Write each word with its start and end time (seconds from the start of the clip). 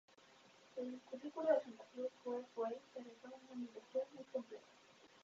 El 0.77 0.99
currículo 1.11 1.49
de 1.49 1.61
Santa 1.61 1.83
Cruz 1.93 2.07
fue, 2.23 2.41
pues, 2.55 2.73
el 2.95 3.03
de 3.03 3.11
toda 3.21 3.35
una 3.35 3.53
universidad, 3.61 4.01
muy 4.17 4.23
completo. 4.33 4.65